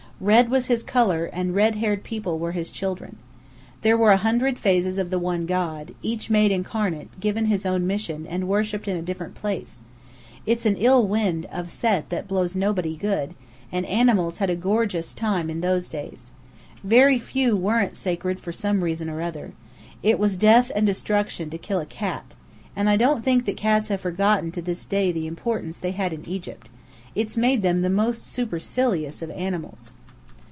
[0.23, 3.15] Red was his colour, and red haired people were his children.
[3.81, 7.87] There were a hundred phases of the one god, each made incarnate, given his own
[7.87, 9.81] mission, and worshipped in a different place.
[10.45, 13.33] It's an ill wind (of Set) that blows nobody good,
[13.71, 16.29] and animals had a gorgeous time in those days.
[16.83, 19.53] Very few weren't sacred for some reason or other.
[20.03, 22.35] It was death and destruction to kill a cat.
[22.75, 26.13] And I don't think that cats have forgotten to this day the importance they had
[26.13, 26.69] in Egypt.
[27.15, 29.93] It's made them the most supercilious of animals.